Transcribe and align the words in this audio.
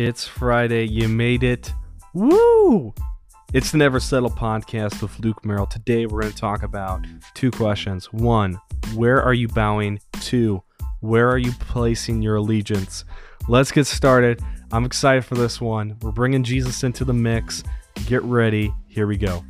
It's 0.00 0.28
Friday. 0.28 0.86
You 0.86 1.08
made 1.08 1.42
it. 1.42 1.72
Woo! 2.14 2.94
It's 3.52 3.72
the 3.72 3.78
Never 3.78 3.98
Settle 3.98 4.30
podcast 4.30 5.02
with 5.02 5.18
Luke 5.18 5.44
Merrill. 5.44 5.66
Today 5.66 6.06
we're 6.06 6.20
going 6.20 6.32
to 6.32 6.38
talk 6.38 6.62
about 6.62 7.04
two 7.34 7.50
questions. 7.50 8.12
One, 8.12 8.60
where 8.94 9.20
are 9.20 9.34
you 9.34 9.48
bowing? 9.48 9.98
Two, 10.20 10.62
where 11.00 11.28
are 11.28 11.36
you 11.36 11.50
placing 11.58 12.22
your 12.22 12.36
allegiance? 12.36 13.04
Let's 13.48 13.72
get 13.72 13.88
started. 13.88 14.40
I'm 14.70 14.84
excited 14.84 15.24
for 15.24 15.34
this 15.34 15.60
one. 15.60 15.96
We're 16.00 16.12
bringing 16.12 16.44
Jesus 16.44 16.84
into 16.84 17.04
the 17.04 17.12
mix. 17.12 17.64
Get 18.06 18.22
ready. 18.22 18.72
Here 18.86 19.08
we 19.08 19.16
go. 19.16 19.42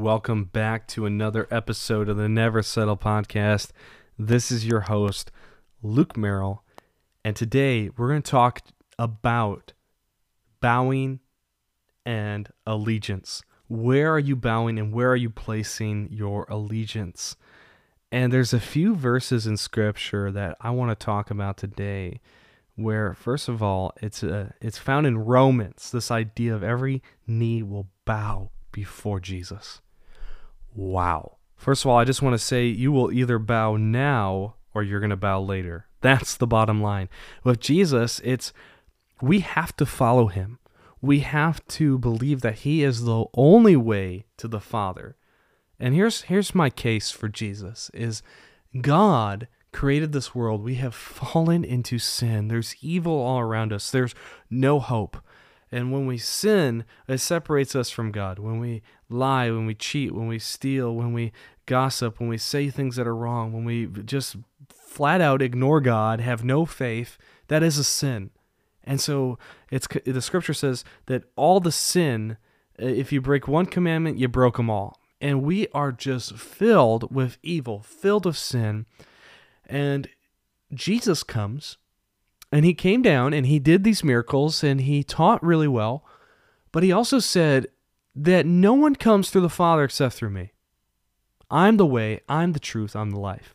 Welcome 0.00 0.44
back 0.44 0.88
to 0.88 1.04
another 1.04 1.46
episode 1.50 2.08
of 2.08 2.16
the 2.16 2.26
Never 2.26 2.62
Settle 2.62 2.96
podcast. 2.96 3.70
This 4.18 4.50
is 4.50 4.64
your 4.64 4.80
host, 4.80 5.30
Luke 5.82 6.16
Merrill, 6.16 6.64
and 7.22 7.36
today 7.36 7.90
we're 7.90 8.08
going 8.08 8.22
to 8.22 8.30
talk 8.30 8.62
about 8.98 9.74
bowing 10.62 11.20
and 12.06 12.48
allegiance. 12.66 13.42
Where 13.68 14.10
are 14.10 14.18
you 14.18 14.36
bowing 14.36 14.78
and 14.78 14.90
where 14.94 15.10
are 15.10 15.16
you 15.16 15.28
placing 15.28 16.08
your 16.10 16.46
allegiance? 16.48 17.36
And 18.10 18.32
there's 18.32 18.54
a 18.54 18.58
few 18.58 18.94
verses 18.96 19.46
in 19.46 19.58
scripture 19.58 20.32
that 20.32 20.56
I 20.62 20.70
want 20.70 20.98
to 20.98 21.04
talk 21.04 21.30
about 21.30 21.58
today 21.58 22.22
where 22.74 23.12
first 23.12 23.50
of 23.50 23.62
all 23.62 23.92
it's 24.00 24.22
a, 24.22 24.54
it's 24.62 24.78
found 24.78 25.06
in 25.06 25.18
Romans 25.18 25.90
this 25.90 26.10
idea 26.10 26.54
of 26.54 26.62
every 26.62 27.02
knee 27.26 27.62
will 27.62 27.88
bow 28.06 28.50
before 28.72 29.20
Jesus. 29.20 29.82
Wow. 30.74 31.36
First 31.56 31.84
of 31.84 31.90
all, 31.90 31.98
I 31.98 32.04
just 32.04 32.22
want 32.22 32.34
to 32.34 32.38
say 32.38 32.66
you 32.66 32.92
will 32.92 33.12
either 33.12 33.38
bow 33.38 33.76
now 33.76 34.54
or 34.74 34.82
you're 34.82 35.00
going 35.00 35.10
to 35.10 35.16
bow 35.16 35.40
later. 35.40 35.86
That's 36.00 36.36
the 36.36 36.46
bottom 36.46 36.80
line. 36.80 37.08
With 37.44 37.60
Jesus, 37.60 38.20
it's 38.24 38.52
we 39.20 39.40
have 39.40 39.76
to 39.76 39.86
follow 39.86 40.28
him. 40.28 40.58
We 41.02 41.20
have 41.20 41.66
to 41.68 41.98
believe 41.98 42.40
that 42.42 42.60
he 42.60 42.82
is 42.82 43.04
the 43.04 43.24
only 43.34 43.76
way 43.76 44.26
to 44.38 44.48
the 44.48 44.60
Father. 44.60 45.16
And 45.78 45.94
here's 45.94 46.22
here's 46.22 46.54
my 46.54 46.70
case 46.70 47.10
for 47.10 47.28
Jesus 47.28 47.90
is 47.94 48.22
God 48.80 49.48
created 49.72 50.12
this 50.12 50.34
world. 50.34 50.62
We 50.62 50.76
have 50.76 50.94
fallen 50.94 51.64
into 51.64 51.98
sin. 51.98 52.48
There's 52.48 52.76
evil 52.80 53.20
all 53.20 53.38
around 53.38 53.72
us. 53.72 53.90
There's 53.90 54.14
no 54.50 54.78
hope. 54.78 55.16
And 55.72 55.92
when 55.92 56.06
we 56.06 56.18
sin, 56.18 56.84
it 57.06 57.18
separates 57.18 57.76
us 57.76 57.90
from 57.90 58.10
God. 58.10 58.38
When 58.38 58.58
we 58.58 58.82
lie, 59.08 59.50
when 59.50 59.66
we 59.66 59.74
cheat, 59.74 60.12
when 60.12 60.26
we 60.26 60.38
steal, 60.38 60.94
when 60.94 61.12
we 61.12 61.32
gossip, 61.66 62.18
when 62.18 62.28
we 62.28 62.38
say 62.38 62.70
things 62.70 62.96
that 62.96 63.06
are 63.06 63.14
wrong, 63.14 63.52
when 63.52 63.64
we 63.64 63.86
just 63.86 64.36
flat 64.68 65.20
out 65.20 65.42
ignore 65.42 65.80
God, 65.80 66.20
have 66.20 66.42
no 66.42 66.66
faith, 66.66 67.16
that 67.46 67.62
is 67.62 67.78
a 67.78 67.84
sin. 67.84 68.30
And 68.82 69.00
so 69.00 69.38
it's 69.70 69.86
the 70.04 70.22
scripture 70.22 70.54
says 70.54 70.84
that 71.06 71.24
all 71.36 71.60
the 71.60 71.70
sin, 71.70 72.36
if 72.76 73.12
you 73.12 73.20
break 73.20 73.46
one 73.46 73.66
commandment, 73.66 74.18
you 74.18 74.26
broke 74.26 74.56
them 74.56 74.70
all. 74.70 74.98
And 75.20 75.42
we 75.42 75.68
are 75.68 75.92
just 75.92 76.36
filled 76.36 77.14
with 77.14 77.38
evil, 77.42 77.80
filled 77.80 78.26
with 78.26 78.38
sin. 78.38 78.86
And 79.66 80.08
Jesus 80.74 81.22
comes 81.22 81.76
and 82.52 82.64
he 82.64 82.74
came 82.74 83.02
down 83.02 83.32
and 83.32 83.46
he 83.46 83.58
did 83.58 83.84
these 83.84 84.04
miracles 84.04 84.64
and 84.64 84.80
he 84.82 85.02
taught 85.02 85.42
really 85.42 85.68
well. 85.68 86.04
But 86.72 86.82
he 86.82 86.92
also 86.92 87.18
said 87.18 87.68
that 88.14 88.46
no 88.46 88.74
one 88.74 88.96
comes 88.96 89.30
through 89.30 89.42
the 89.42 89.48
Father 89.48 89.84
except 89.84 90.14
through 90.14 90.30
me. 90.30 90.52
I'm 91.50 91.76
the 91.76 91.86
way, 91.86 92.20
I'm 92.28 92.52
the 92.52 92.60
truth, 92.60 92.94
I'm 92.94 93.10
the 93.10 93.20
life. 93.20 93.54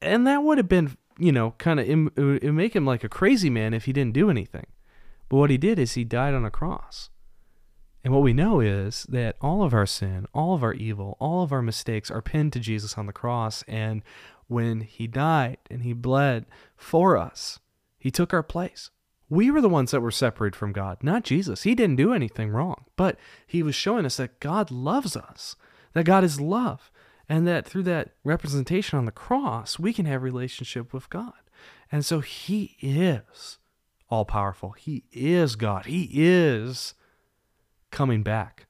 And 0.00 0.26
that 0.26 0.42
would 0.42 0.58
have 0.58 0.68
been, 0.68 0.96
you 1.18 1.32
know, 1.32 1.52
kind 1.58 1.80
of, 1.80 1.88
it 1.88 2.16
would 2.16 2.54
make 2.54 2.74
him 2.74 2.86
like 2.86 3.04
a 3.04 3.08
crazy 3.08 3.50
man 3.50 3.74
if 3.74 3.84
he 3.84 3.92
didn't 3.92 4.14
do 4.14 4.30
anything. 4.30 4.66
But 5.28 5.36
what 5.36 5.50
he 5.50 5.58
did 5.58 5.78
is 5.78 5.92
he 5.92 6.04
died 6.04 6.34
on 6.34 6.44
a 6.44 6.50
cross. 6.50 7.10
And 8.04 8.14
what 8.14 8.22
we 8.22 8.32
know 8.32 8.60
is 8.60 9.04
that 9.08 9.36
all 9.40 9.62
of 9.62 9.74
our 9.74 9.86
sin, 9.86 10.26
all 10.32 10.54
of 10.54 10.62
our 10.62 10.72
evil, 10.72 11.16
all 11.20 11.42
of 11.42 11.52
our 11.52 11.62
mistakes 11.62 12.10
are 12.10 12.22
pinned 12.22 12.52
to 12.54 12.60
Jesus 12.60 12.96
on 12.96 13.06
the 13.06 13.12
cross. 13.12 13.64
And 13.68 14.02
when 14.46 14.80
he 14.80 15.06
died 15.06 15.58
and 15.68 15.82
he 15.82 15.92
bled 15.92 16.46
for 16.76 17.16
us, 17.16 17.58
he 17.98 18.10
took 18.10 18.32
our 18.32 18.42
place. 18.42 18.90
We 19.30 19.50
were 19.50 19.60
the 19.60 19.68
ones 19.68 19.90
that 19.90 20.00
were 20.00 20.10
separated 20.10 20.56
from 20.56 20.72
God, 20.72 20.98
not 21.02 21.24
Jesus. 21.24 21.64
He 21.64 21.74
didn't 21.74 21.96
do 21.96 22.14
anything 22.14 22.50
wrong, 22.50 22.84
but 22.96 23.18
he 23.46 23.62
was 23.62 23.74
showing 23.74 24.06
us 24.06 24.16
that 24.16 24.40
God 24.40 24.70
loves 24.70 25.16
us, 25.16 25.54
that 25.92 26.06
God 26.06 26.24
is 26.24 26.40
love, 26.40 26.90
and 27.28 27.46
that 27.46 27.66
through 27.66 27.82
that 27.84 28.12
representation 28.24 28.98
on 28.98 29.04
the 29.04 29.12
cross, 29.12 29.78
we 29.78 29.92
can 29.92 30.06
have 30.06 30.22
relationship 30.22 30.94
with 30.94 31.10
God. 31.10 31.34
And 31.92 32.04
so 32.04 32.20
he 32.20 32.76
is 32.80 33.58
all 34.08 34.24
powerful. 34.24 34.70
He 34.70 35.04
is 35.12 35.56
God. 35.56 35.86
He 35.86 36.08
is 36.12 36.94
coming 37.90 38.22
back. 38.22 38.66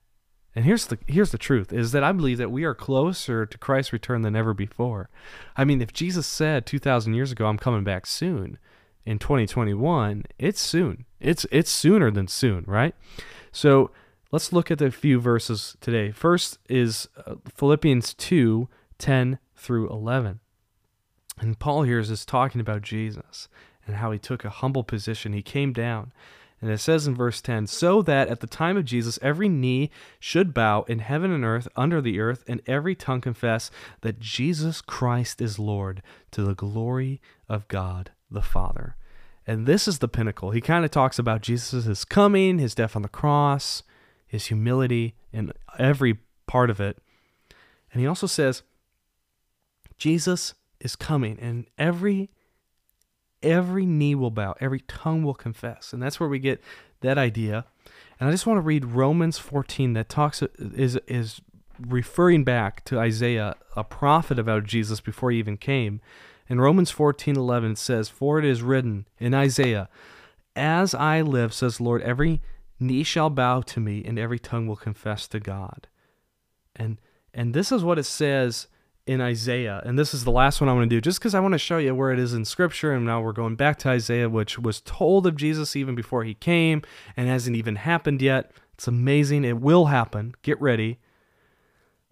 And 0.55 0.65
here's 0.65 0.87
the 0.87 0.99
here's 1.07 1.31
the 1.31 1.39
truth 1.39 1.73
is 1.73 1.93
that 1.93 2.03
I 2.03 2.11
believe 2.11 2.39
that 2.39 2.51
we 2.51 2.65
are 2.65 2.75
closer 2.75 3.47
to 3.47 3.59
Christ's 3.59 3.93
return 3.93 4.23
than 4.23 4.35
ever 4.35 4.55
before. 4.55 5.09
I 5.57 5.65
mean, 5.65 5.81
if 5.81 5.93
Jesus 5.93 6.27
said 6.27 6.67
2000 6.67 7.15
years 7.15 7.31
ago 7.31 7.47
I'm 7.47 7.59
coming 7.59 7.85
back 7.85 8.07
soon, 8.07 8.59
in 9.09 9.19
2021, 9.19 10.25
it's 10.39 10.61
soon. 10.61 11.07
It's 11.19 11.47
it's 11.51 11.71
sooner 11.71 12.11
than 12.11 12.29
soon, 12.29 12.65
right? 12.67 12.95
So 13.51 13.91
let's 14.31 14.53
look 14.53 14.71
at 14.71 14.79
the 14.79 14.91
few 14.91 15.19
verses 15.19 15.79
today. 15.81 16.11
First 16.11 16.59
is 16.69 17.09
uh, 17.27 17.37
Philippians 17.55 18.13
2 18.13 18.69
10 18.99 19.39
through 19.57 19.89
11. 19.89 20.41
And 21.41 21.59
Paul 21.59 21.85
here 21.85 22.01
is 22.01 22.27
talking 22.27 22.61
about 22.61 22.83
Jesus 22.83 23.49
and 23.87 23.97
how 23.97 24.11
he 24.11 24.19
took 24.19 24.45
a 24.45 24.51
humble 24.51 24.85
position. 24.85 25.33
He 25.33 25.41
came 25.41 25.73
down. 25.73 26.13
And 26.61 26.71
it 26.71 26.79
says 26.79 27.07
in 27.07 27.15
verse 27.15 27.41
10 27.41 27.67
so 27.67 28.03
that 28.03 28.29
at 28.29 28.41
the 28.41 28.47
time 28.47 28.77
of 28.77 28.85
Jesus, 28.85 29.19
every 29.23 29.49
knee 29.49 29.91
should 30.21 30.53
bow 30.53 30.83
in 30.83 30.99
heaven 30.99 31.33
and 31.33 31.47
earth, 31.47 31.67
under 31.77 32.03
the 32.03 32.21
earth, 32.21 32.45
and 32.47 32.61
every 32.67 32.95
tongue 32.95 33.23
confess 33.23 33.71
that 34.03 34.21
Jesus 34.21 34.83
Christ 34.83 35.41
is 35.41 35.59
Lord 35.59 36.03
to 36.33 36.43
the 36.43 36.55
glory 36.55 37.23
of 37.49 37.69
God 37.69 38.11
the 38.31 38.43
Father. 38.43 38.97
And 39.47 39.67
this 39.67 39.89
is 39.89 39.99
the 39.99 40.09
pinnacle. 40.09 40.51
He 40.51 40.61
kind 40.61 40.85
of 40.85 40.91
talks 40.91 41.19
about 41.19 41.41
Jesus' 41.41 42.05
coming, 42.05 42.59
his 42.59 42.75
death 42.75 42.95
on 42.95 43.03
the 43.03 43.09
cross, 43.09 43.83
his 44.27 44.47
humility, 44.47 45.15
and 45.33 45.53
every 45.79 46.19
part 46.47 46.69
of 46.69 46.81
it. 46.81 46.99
And 47.93 48.01
he 48.01 48.07
also 48.07 48.27
says, 48.27 48.63
Jesus 49.97 50.55
is 50.81 50.95
coming, 50.97 51.39
and 51.41 51.67
every 51.79 52.31
every 53.43 53.87
knee 53.87 54.17
will 54.17 54.33
bow, 54.33 54.55
every 54.61 54.81
tongue 54.81 55.23
will 55.23 55.35
confess. 55.35 55.93
And 55.93 56.03
that's 56.03 56.19
where 56.19 56.29
we 56.29 56.39
get 56.41 56.61
that 57.01 57.19
idea. 57.19 57.65
And 58.19 58.29
I 58.29 58.33
just 58.33 58.47
want 58.47 58.59
to 58.59 58.63
read 58.63 58.85
Romans 58.85 59.39
14 59.39 59.93
that 59.95 60.09
talks 60.09 60.43
is 60.59 60.97
is 61.07 61.41
referring 61.81 62.45
back 62.45 62.85
to 62.85 62.99
Isaiah, 62.99 63.55
a 63.77 63.85
prophet 63.85 64.39
about 64.39 64.65
Jesus 64.65 65.01
before 65.01 65.31
he 65.31 65.39
even 65.39 65.57
came. 65.57 66.01
In 66.49 66.61
Romans 66.61 66.91
14:11 66.91 67.73
it 67.73 67.79
says, 67.79 68.09
"For 68.09 68.39
it 68.39 68.45
is 68.45 68.63
written 68.63 69.07
in 69.19 69.35
Isaiah, 69.35 69.89
as 70.57 70.95
I 70.95 71.21
live, 71.21 71.53
says 71.53 71.81
Lord, 71.81 72.03
every 72.03 72.41
knee 72.81 73.03
shall 73.03 73.31
bow 73.31 73.61
to 73.63 73.81
me 73.81 74.03
and 74.05 74.19
every 74.19 74.39
tongue 74.39 74.67
will 74.67 74.77
confess 74.77 75.29
to 75.29 75.41
God." 75.41 75.89
And 76.75 76.99
and 77.35 77.55
this 77.55 77.71
is 77.71 77.85
what 77.85 77.99
it 77.99 78.05
says 78.05 78.69
in 79.07 79.21
Isaiah. 79.21 79.83
And 79.85 79.99
this 79.99 80.13
is 80.13 80.25
the 80.25 80.31
last 80.31 80.61
one 80.61 80.69
I 80.69 80.73
want 80.73 80.89
to 80.89 80.97
do 80.97 81.01
just 81.01 81.21
cuz 81.21 81.35
I 81.35 81.41
want 81.41 81.53
to 81.53 81.59
show 81.59 81.79
you 81.79 81.95
where 81.95 82.13
it 82.13 82.19
is 82.19 82.35
in 82.35 82.45
scripture 82.45 82.93
and 82.93 83.05
now 83.05 83.21
we're 83.21 83.33
going 83.33 83.57
back 83.57 83.79
to 83.81 83.91
Isaiah 83.91 84.29
which 84.29 84.59
was 84.59 84.81
told 84.81 85.27
of 85.27 85.37
Jesus 85.37 85.77
even 85.77 85.95
before 85.95 86.25
he 86.25 86.35
came 86.35 86.83
and 87.17 87.29
hasn't 87.29 87.57
even 87.57 87.77
happened 87.77 88.23
yet. 88.23 88.53
It's 88.75 88.89
amazing. 88.89 89.45
It 89.45 89.61
will 89.61 89.87
happen. 89.87 90.35
Get 90.43 90.61
ready. 90.61 90.99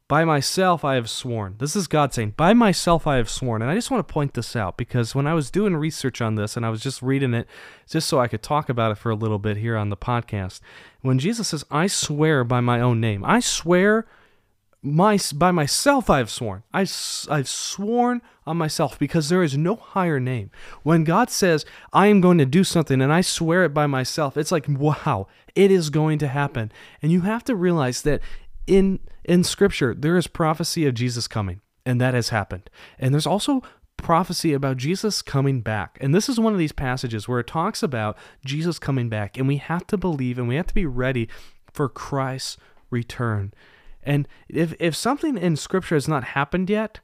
By 0.08 0.24
myself 0.24 0.84
I 0.84 0.94
have 0.94 1.10
sworn. 1.10 1.56
This 1.58 1.74
is 1.74 1.88
God 1.88 2.14
saying, 2.14 2.34
By 2.36 2.54
myself 2.54 3.08
I 3.08 3.16
have 3.16 3.28
sworn. 3.28 3.60
And 3.60 3.70
I 3.70 3.74
just 3.74 3.90
want 3.90 4.06
to 4.06 4.12
point 4.12 4.34
this 4.34 4.54
out 4.54 4.76
because 4.76 5.16
when 5.16 5.26
I 5.26 5.34
was 5.34 5.50
doing 5.50 5.76
research 5.76 6.20
on 6.20 6.36
this 6.36 6.56
and 6.56 6.64
I 6.64 6.70
was 6.70 6.80
just 6.80 7.02
reading 7.02 7.34
it 7.34 7.48
just 7.88 8.08
so 8.08 8.20
I 8.20 8.28
could 8.28 8.42
talk 8.42 8.68
about 8.68 8.92
it 8.92 8.98
for 8.98 9.10
a 9.10 9.16
little 9.16 9.40
bit 9.40 9.56
here 9.56 9.76
on 9.76 9.90
the 9.90 9.96
podcast, 9.96 10.60
when 11.00 11.18
Jesus 11.18 11.48
says, 11.48 11.64
I 11.72 11.88
swear 11.88 12.44
by 12.44 12.60
my 12.60 12.80
own 12.80 13.00
name, 13.00 13.24
I 13.24 13.40
swear 13.40 14.06
my, 14.80 15.18
by 15.34 15.50
myself 15.50 16.08
I 16.08 16.18
have 16.18 16.30
sworn. 16.30 16.62
I, 16.72 16.82
I've 16.82 17.48
sworn 17.48 18.22
on 18.46 18.56
myself 18.56 19.00
because 19.00 19.28
there 19.28 19.42
is 19.42 19.58
no 19.58 19.74
higher 19.74 20.20
name. 20.20 20.52
When 20.84 21.02
God 21.02 21.30
says, 21.30 21.66
I 21.92 22.06
am 22.06 22.20
going 22.20 22.38
to 22.38 22.46
do 22.46 22.62
something 22.62 23.02
and 23.02 23.12
I 23.12 23.22
swear 23.22 23.64
it 23.64 23.74
by 23.74 23.88
myself, 23.88 24.36
it's 24.36 24.52
like, 24.52 24.68
wow, 24.68 25.26
it 25.56 25.72
is 25.72 25.90
going 25.90 26.18
to 26.20 26.28
happen. 26.28 26.70
And 27.02 27.10
you 27.10 27.22
have 27.22 27.42
to 27.44 27.56
realize 27.56 28.02
that 28.02 28.20
in 28.66 29.00
in 29.24 29.44
scripture 29.44 29.94
there 29.94 30.16
is 30.16 30.26
prophecy 30.26 30.86
of 30.86 30.94
Jesus 30.94 31.26
coming 31.26 31.60
and 31.84 32.00
that 32.00 32.14
has 32.14 32.30
happened. 32.30 32.68
And 32.98 33.14
there's 33.14 33.26
also 33.26 33.62
prophecy 33.96 34.52
about 34.52 34.76
Jesus 34.76 35.22
coming 35.22 35.62
back. 35.62 35.96
And 36.00 36.14
this 36.14 36.28
is 36.28 36.38
one 36.38 36.52
of 36.52 36.58
these 36.58 36.72
passages 36.72 37.26
where 37.26 37.40
it 37.40 37.46
talks 37.46 37.82
about 37.82 38.18
Jesus 38.44 38.78
coming 38.78 39.08
back 39.08 39.38
and 39.38 39.48
we 39.48 39.56
have 39.56 39.86
to 39.86 39.96
believe 39.96 40.38
and 40.38 40.48
we 40.48 40.56
have 40.56 40.66
to 40.66 40.74
be 40.74 40.84
ready 40.86 41.28
for 41.72 41.88
Christ's 41.88 42.58
return. 42.90 43.54
And 44.02 44.28
if 44.48 44.74
if 44.78 44.94
something 44.94 45.38
in 45.38 45.56
scripture 45.56 45.96
has 45.96 46.08
not 46.08 46.24
happened 46.24 46.68
yet, 46.68 47.00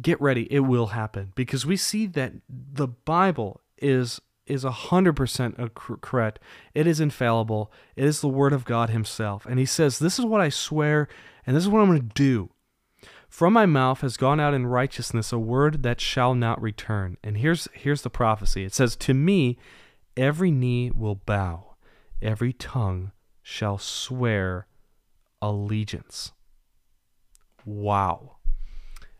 get 0.00 0.20
ready, 0.20 0.50
it 0.52 0.60
will 0.60 0.88
happen 0.88 1.32
because 1.34 1.66
we 1.66 1.76
see 1.76 2.06
that 2.06 2.32
the 2.48 2.88
Bible 2.88 3.60
is 3.78 4.20
is 4.46 4.64
100% 4.64 5.74
correct. 5.74 6.38
It 6.74 6.86
is 6.86 7.00
infallible. 7.00 7.72
It 7.96 8.04
is 8.04 8.20
the 8.20 8.28
word 8.28 8.52
of 8.52 8.64
God 8.64 8.90
himself. 8.90 9.46
And 9.46 9.58
he 9.58 9.66
says, 9.66 9.98
"This 9.98 10.18
is 10.18 10.24
what 10.24 10.40
I 10.40 10.48
swear, 10.48 11.08
and 11.46 11.56
this 11.56 11.64
is 11.64 11.68
what 11.68 11.80
I'm 11.80 11.88
going 11.88 12.08
to 12.08 12.14
do." 12.14 12.50
From 13.28 13.52
my 13.52 13.66
mouth 13.66 14.00
has 14.02 14.16
gone 14.16 14.38
out 14.38 14.54
in 14.54 14.66
righteousness 14.66 15.32
a 15.32 15.38
word 15.38 15.82
that 15.82 16.00
shall 16.00 16.34
not 16.34 16.62
return. 16.62 17.16
And 17.24 17.38
here's 17.38 17.66
here's 17.72 18.02
the 18.02 18.10
prophecy. 18.10 18.64
It 18.64 18.72
says, 18.72 18.94
"To 18.96 19.14
me 19.14 19.58
every 20.16 20.52
knee 20.52 20.90
will 20.90 21.16
bow, 21.16 21.74
every 22.22 22.52
tongue 22.52 23.12
shall 23.42 23.78
swear 23.78 24.66
allegiance." 25.42 26.32
Wow. 27.64 28.36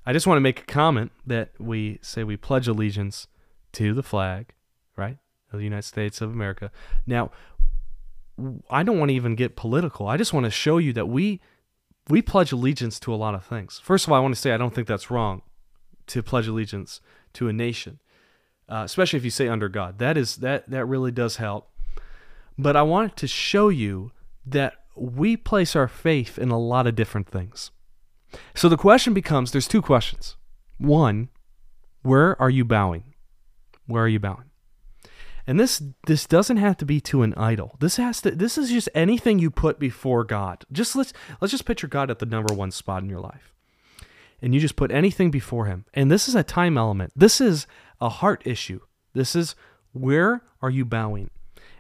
I 0.07 0.13
just 0.13 0.27
want 0.27 0.37
to 0.37 0.43
make 0.43 0.61
a 0.61 0.67
comment 0.67 1.13
that 1.27 1.59
we 1.59 1.99
say 2.03 2.23
we 2.25 2.37
pledge 2.37 2.69
allegiance 2.69 3.27
to 3.73 3.95
the 3.95 4.03
flag, 4.03 4.53
right, 4.97 5.19
of 5.53 5.59
the 5.59 5.65
United 5.65 5.83
States 5.83 6.21
of 6.21 6.31
America. 6.31 6.71
Now, 7.07 7.31
I 8.71 8.83
don't 8.83 8.99
want 8.99 9.11
to 9.11 9.15
even 9.15 9.35
get 9.35 9.57
political. 9.57 10.09
I 10.09 10.17
just 10.17 10.33
want 10.33 10.45
to 10.45 10.51
show 10.51 10.79
you 10.79 10.93
that 10.95 11.07
we 11.07 11.41
we 12.09 12.21
pledge 12.21 12.53
allegiance 12.53 13.01
to 13.01 13.15
a 13.15 13.17
lot 13.17 13.35
of 13.35 13.45
things. 13.45 13.81
First 13.83 14.07
of 14.07 14.13
all, 14.13 14.19
I 14.19 14.21
want 14.21 14.35
to 14.35 14.41
say 14.41 14.53
I 14.53 14.57
don't 14.57 14.75
think 14.75 14.87
that's 14.87 15.11
wrong 15.11 15.43
to 16.09 16.23
pledge 16.23 16.47
allegiance 16.47 17.01
to 17.35 17.49
a 17.49 17.53
nation, 17.53 17.99
uh, 18.69 18.83
especially 18.85 19.17
if 19.17 19.25
you 19.25 19.31
say 19.31 19.49
under 19.49 19.69
God. 19.69 19.99
That 19.99 20.17
is 20.17 20.37
that 20.37 20.69
that 20.69 20.85
really 20.87 21.13
does 21.13 21.37
help. 21.37 21.71
But 22.59 22.77
I 22.77 22.83
wanted 22.83 23.17
to 23.17 23.27
show 23.27 23.69
you 23.69 24.13
that 24.47 24.75
we 24.95 25.37
place 25.37 25.75
our 25.75 25.89
faith 25.89 26.39
in 26.39 26.51
a 26.51 26.59
lot 26.59 26.87
of 26.87 26.95
different 26.95 27.29
things. 27.29 27.71
So 28.55 28.69
the 28.69 28.77
question 28.77 29.15
becomes 29.15 29.53
there's 29.53 29.69
two 29.69 29.83
questions. 29.83 30.37
One, 30.79 31.29
where 32.03 32.41
are 32.41 32.51
you 32.51 32.65
bowing? 32.65 33.15
Where 33.87 34.05
are 34.05 34.09
you 34.09 34.21
bowing? 34.21 34.51
And 35.47 35.61
this 35.61 35.83
this 36.07 36.27
doesn't 36.27 36.57
have 36.57 36.77
to 36.79 36.87
be 36.87 37.01
to 37.03 37.23
an 37.23 37.35
idol. 37.35 37.77
This 37.81 37.97
has 37.97 38.21
to 38.23 38.31
this 38.31 38.57
is 38.57 38.71
just 38.71 38.89
anything 38.95 39.39
you 39.39 39.51
put 39.51 39.79
before 39.79 40.25
God. 40.25 40.65
Just 40.73 40.97
let's 40.97 41.13
let's 41.41 41.53
just 41.53 41.67
picture 41.67 41.87
God 41.89 42.11
at 42.11 42.19
the 42.19 42.27
number 42.27 42.55
one 42.55 42.71
spot 42.71 43.03
in 43.03 43.11
your 43.11 43.21
life. 43.21 43.53
And 44.41 44.55
you 44.55 44.61
just 44.61 44.77
put 44.77 44.91
anything 44.91 45.31
before 45.31 45.67
him. 45.67 45.85
And 45.95 46.11
this 46.11 46.29
is 46.29 46.35
a 46.35 46.43
time 46.43 46.77
element. 46.77 47.13
This 47.15 47.41
is 47.41 47.67
a 48.01 48.09
heart 48.09 48.43
issue. 48.45 48.81
This 49.13 49.37
is 49.37 49.55
where 49.93 50.43
are 50.61 50.71
you 50.71 50.85
bowing? 50.85 51.31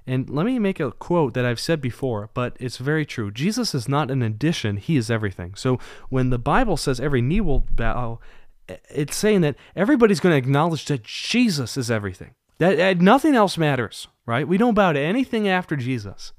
And 0.06 0.28
let 0.28 0.44
me 0.44 0.58
make 0.58 0.80
a 0.80 0.92
quote 0.92 1.32
that 1.34 1.46
I've 1.46 1.60
said 1.60 1.80
before, 1.80 2.30
but 2.34 2.56
it's 2.60 2.76
very 2.76 3.06
true. 3.06 3.30
Jesus 3.30 3.74
is 3.74 3.88
not 3.88 4.10
an 4.10 4.22
addition, 4.22 4.76
he 4.76 4.96
is 4.96 5.10
everything. 5.10 5.54
So 5.54 5.78
when 6.10 6.30
the 6.30 6.38
Bible 6.38 6.76
says 6.76 7.00
every 7.00 7.22
knee 7.22 7.40
will 7.40 7.60
bow, 7.60 8.20
it's 8.90 9.16
saying 9.16 9.40
that 9.42 9.56
everybody's 9.74 10.20
going 10.20 10.34
to 10.34 10.38
acknowledge 10.38 10.84
that 10.86 11.04
Jesus 11.04 11.76
is 11.76 11.90
everything. 11.90 12.34
That, 12.58 12.76
that 12.76 13.00
nothing 13.00 13.34
else 13.34 13.58
matters, 13.58 14.08
right? 14.26 14.46
We 14.46 14.58
don't 14.58 14.74
bow 14.74 14.92
to 14.92 15.00
anything 15.00 15.48
after 15.48 15.76
Jesus. 15.76 16.32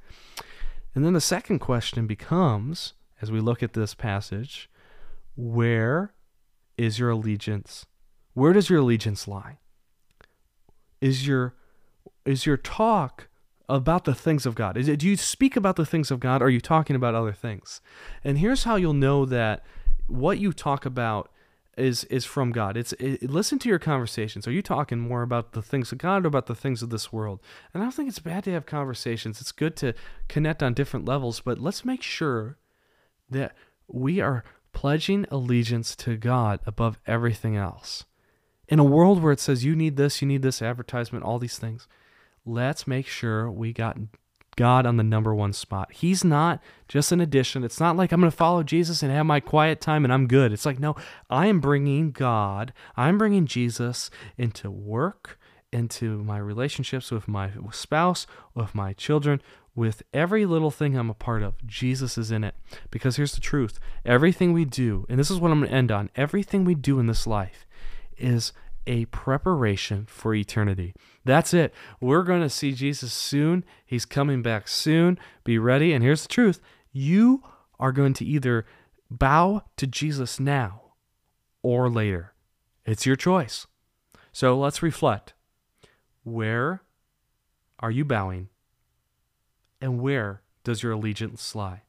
And 0.93 1.05
then 1.05 1.13
the 1.13 1.21
second 1.21 1.59
question 1.59 2.07
becomes, 2.07 2.93
as 3.21 3.31
we 3.31 3.41
look 3.41 3.61
at 3.61 3.73
this 3.73 3.93
passage, 3.93 4.69
where 5.35 6.13
is 6.77 6.99
your 6.99 7.09
allegiance? 7.09 7.85
Where 8.33 8.53
does 8.53 8.69
your 8.69 8.79
allegiance 8.79 9.27
lie? 9.27 9.59
Is 11.01 11.27
your 11.27 11.55
is 12.25 12.45
your 12.45 12.57
talk 12.57 13.27
about 13.69 14.05
the 14.05 14.15
things 14.15 14.45
of 14.45 14.55
God? 14.55 14.77
Is 14.77 14.87
it, 14.87 14.99
do 14.99 15.07
you 15.07 15.15
speak 15.15 15.55
about 15.55 15.75
the 15.75 15.85
things 15.85 16.11
of 16.11 16.19
God 16.19 16.41
or 16.41 16.45
are 16.45 16.49
you 16.49 16.61
talking 16.61 16.95
about 16.95 17.15
other 17.15 17.33
things? 17.33 17.81
And 18.23 18.39
here's 18.39 18.63
how 18.63 18.75
you'll 18.75 18.93
know 18.93 19.25
that 19.25 19.63
what 20.07 20.39
you 20.39 20.51
talk 20.53 20.85
about 20.85 21.31
is 21.77 22.03
is 22.05 22.25
from 22.25 22.51
God. 22.51 22.77
It's 22.77 22.93
it, 22.93 23.29
listen 23.29 23.59
to 23.59 23.69
your 23.69 23.79
conversations. 23.79 24.47
Are 24.47 24.51
you 24.51 24.61
talking 24.61 24.99
more 24.99 25.21
about 25.21 25.51
the 25.51 25.61
things 25.61 25.91
of 25.91 25.97
God 25.97 26.25
or 26.25 26.27
about 26.27 26.45
the 26.45 26.55
things 26.55 26.81
of 26.81 26.89
this 26.89 27.11
world? 27.11 27.41
And 27.73 27.81
I 27.81 27.85
don't 27.85 27.91
think 27.91 28.09
it's 28.09 28.19
bad 28.19 28.43
to 28.45 28.51
have 28.51 28.65
conversations. 28.65 29.41
It's 29.41 29.51
good 29.51 29.75
to 29.77 29.93
connect 30.27 30.63
on 30.63 30.73
different 30.73 31.05
levels, 31.05 31.41
but 31.41 31.59
let's 31.59 31.85
make 31.85 32.01
sure 32.01 32.57
that 33.29 33.55
we 33.87 34.21
are 34.21 34.43
pledging 34.73 35.25
allegiance 35.31 35.95
to 35.95 36.17
God 36.17 36.59
above 36.65 36.99
everything 37.07 37.55
else. 37.55 38.05
In 38.67 38.79
a 38.79 38.83
world 38.83 39.21
where 39.21 39.31
it 39.31 39.39
says 39.39 39.63
you 39.63 39.75
need 39.75 39.95
this, 39.95 40.21
you 40.21 40.27
need 40.27 40.41
this 40.41 40.61
advertisement, 40.61 41.23
all 41.23 41.39
these 41.39 41.59
things, 41.59 41.87
let's 42.45 42.87
make 42.87 43.07
sure 43.07 43.49
we 43.49 43.73
got 43.73 43.97
God 44.55 44.85
on 44.85 44.97
the 44.97 45.03
number 45.03 45.33
one 45.33 45.53
spot. 45.53 45.91
He's 45.91 46.23
not 46.23 46.61
just 46.87 47.11
an 47.11 47.21
addition. 47.21 47.63
It's 47.63 47.79
not 47.79 47.97
like 47.97 48.11
I'm 48.11 48.19
going 48.19 48.31
to 48.31 48.37
follow 48.37 48.63
Jesus 48.63 49.03
and 49.03 49.11
have 49.11 49.25
my 49.25 49.39
quiet 49.39 49.81
time 49.81 50.03
and 50.03 50.13
I'm 50.13 50.27
good. 50.27 50.51
It's 50.51 50.65
like, 50.65 50.79
no, 50.79 50.95
I 51.29 51.47
am 51.47 51.59
bringing 51.59 52.11
God, 52.11 52.73
I'm 52.95 53.17
bringing 53.17 53.45
Jesus 53.45 54.09
into 54.37 54.69
work, 54.71 55.39
into 55.71 56.23
my 56.23 56.37
relationships 56.37 57.11
with 57.11 57.27
my 57.27 57.51
spouse, 57.71 58.27
with 58.53 58.73
my 58.73 58.93
children, 58.93 59.41
with 59.75 60.03
every 60.13 60.45
little 60.45 60.71
thing 60.71 60.95
I'm 60.95 61.09
a 61.09 61.13
part 61.13 61.43
of. 61.43 61.65
Jesus 61.67 62.17
is 62.17 62.31
in 62.31 62.43
it. 62.43 62.55
Because 62.91 63.17
here's 63.17 63.35
the 63.35 63.41
truth 63.41 63.79
everything 64.05 64.53
we 64.53 64.65
do, 64.65 65.05
and 65.09 65.19
this 65.19 65.29
is 65.29 65.39
what 65.39 65.51
I'm 65.51 65.59
going 65.59 65.69
to 65.69 65.75
end 65.75 65.91
on 65.91 66.09
everything 66.15 66.63
we 66.63 66.75
do 66.75 66.99
in 66.99 67.07
this 67.07 67.27
life 67.27 67.65
is 68.17 68.53
a 68.87 69.05
preparation 69.05 70.05
for 70.07 70.33
eternity. 70.33 70.93
That's 71.23 71.53
it. 71.53 71.73
We're 71.99 72.23
going 72.23 72.41
to 72.41 72.49
see 72.49 72.71
Jesus 72.71 73.13
soon. 73.13 73.63
He's 73.85 74.05
coming 74.05 74.41
back 74.41 74.67
soon. 74.67 75.17
Be 75.43 75.57
ready. 75.57 75.93
And 75.93 76.03
here's 76.03 76.23
the 76.23 76.29
truth 76.29 76.59
you 76.91 77.43
are 77.79 77.91
going 77.91 78.13
to 78.13 78.25
either 78.25 78.65
bow 79.09 79.63
to 79.77 79.87
Jesus 79.87 80.39
now 80.39 80.93
or 81.61 81.89
later. 81.89 82.33
It's 82.85 83.05
your 83.05 83.15
choice. 83.15 83.67
So 84.31 84.57
let's 84.57 84.83
reflect. 84.83 85.33
Where 86.23 86.81
are 87.79 87.91
you 87.91 88.05
bowing? 88.05 88.49
And 89.81 89.99
where 89.99 90.41
does 90.63 90.83
your 90.83 90.93
allegiance 90.93 91.55
lie? 91.55 91.84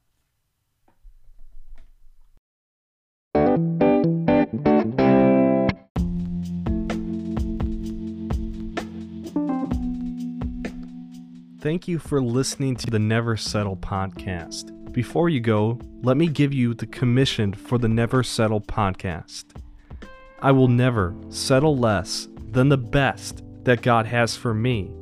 Thank 11.67 11.85
you 11.85 11.99
for 11.99 12.21
listening 12.21 12.77
to 12.77 12.89
the 12.89 12.97
Never 12.97 13.35
Settle 13.35 13.75
podcast. 13.75 14.93
Before 14.93 15.27
you 15.27 15.41
go, 15.41 15.77
let 16.01 16.15
me 16.15 16.27
give 16.27 16.53
you 16.53 16.73
the 16.73 16.87
commission 16.87 17.51
for 17.51 17.77
the 17.77 17.89
Never 17.89 18.23
Settle 18.23 18.61
podcast. 18.61 19.47
I 20.41 20.53
will 20.53 20.69
never 20.69 21.13
settle 21.27 21.77
less 21.77 22.29
than 22.51 22.69
the 22.69 22.77
best 22.77 23.43
that 23.65 23.81
God 23.81 24.05
has 24.05 24.33
for 24.33 24.53
me. 24.53 24.95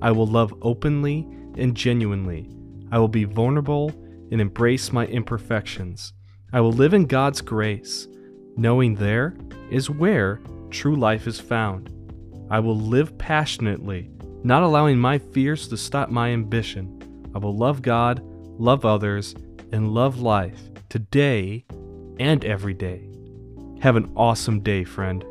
I 0.00 0.10
will 0.10 0.26
love 0.26 0.54
openly 0.62 1.28
and 1.58 1.76
genuinely. 1.76 2.48
I 2.90 2.98
will 2.98 3.08
be 3.08 3.24
vulnerable 3.24 3.90
and 4.32 4.40
embrace 4.40 4.94
my 4.94 5.04
imperfections. 5.08 6.14
I 6.50 6.62
will 6.62 6.72
live 6.72 6.94
in 6.94 7.04
God's 7.04 7.42
grace, 7.42 8.08
knowing 8.56 8.94
there 8.94 9.36
is 9.70 9.90
where 9.90 10.40
true 10.70 10.96
life 10.96 11.26
is 11.26 11.40
found. 11.40 11.90
I 12.50 12.60
will 12.60 12.80
live 12.80 13.18
passionately 13.18 14.08
not 14.46 14.62
allowing 14.62 14.96
my 14.96 15.18
fears 15.18 15.66
to 15.66 15.76
stop 15.76 16.08
my 16.08 16.28
ambition. 16.28 17.02
I 17.34 17.38
will 17.38 17.56
love 17.56 17.82
God, 17.82 18.20
love 18.60 18.84
others, 18.84 19.34
and 19.72 19.92
love 19.92 20.20
life 20.20 20.60
today 20.88 21.64
and 22.20 22.44
every 22.44 22.72
day. 22.72 23.10
Have 23.80 23.96
an 23.96 24.12
awesome 24.14 24.60
day, 24.60 24.84
friend. 24.84 25.24